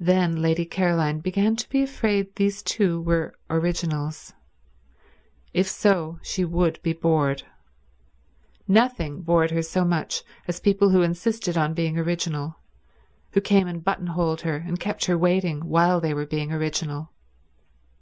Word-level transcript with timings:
Then 0.00 0.42
Lady 0.42 0.64
Caroline 0.64 1.20
began 1.20 1.54
to 1.54 1.68
be 1.68 1.84
afraid 1.84 2.34
these 2.34 2.64
two 2.64 3.00
were 3.00 3.36
originals. 3.48 4.32
If 5.54 5.68
so, 5.68 6.18
she 6.20 6.44
would 6.44 6.82
be 6.82 6.92
bored. 6.92 7.44
Nothing 8.66 9.20
bored 9.22 9.52
her 9.52 9.62
so 9.62 9.84
much 9.84 10.24
as 10.48 10.58
people 10.58 10.90
who 10.90 11.02
insisted 11.02 11.56
on 11.56 11.74
being 11.74 11.96
original, 11.96 12.56
who 13.34 13.40
came 13.40 13.68
and 13.68 13.84
buttonholed 13.84 14.40
her 14.40 14.56
and 14.56 14.80
kept 14.80 15.04
her 15.04 15.16
waiting 15.16 15.60
while 15.68 16.00
they 16.00 16.12
were 16.12 16.26
being 16.26 16.50
original. 16.50 17.12